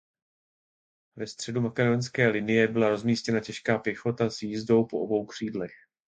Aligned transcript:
Ve 1.15 1.27
středu 1.27 1.61
makedonské 1.61 2.27
linie 2.27 2.67
byla 2.67 2.89
rozmístěna 2.89 3.39
těžká 3.39 3.77
pěchota 3.77 4.29
s 4.29 4.41
jízdou 4.41 4.85
po 4.85 4.99
obou 4.99 5.25
křídlech. 5.25 5.71